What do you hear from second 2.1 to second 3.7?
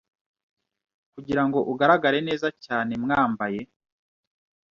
neza cyane mwambaye